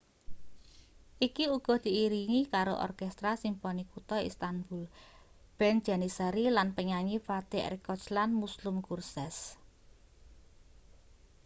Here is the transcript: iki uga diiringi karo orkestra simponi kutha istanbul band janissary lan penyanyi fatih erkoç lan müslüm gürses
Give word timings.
iki 1.27 1.43
uga 1.57 1.75
diiringi 1.85 2.41
karo 2.53 2.73
orkestra 2.87 3.31
simponi 3.43 3.83
kutha 3.91 4.17
istanbul 4.29 4.83
band 5.57 5.79
janissary 5.89 6.45
lan 6.57 6.69
penyanyi 6.77 7.15
fatih 7.27 7.61
erkoç 7.71 8.01
lan 8.15 8.29
müslüm 8.41 8.77
gürses 8.87 9.37